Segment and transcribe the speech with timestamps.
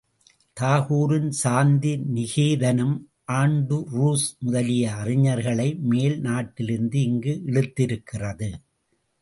[0.59, 2.95] தாகூரின் சாந்தி நிகேதனம்,
[3.31, 8.51] ஆண்டுரூஸ் முதலிய அறிஞர்களை மேல் நாட்டிலிருந்து இங்கு இழுத்திருக்கிறது.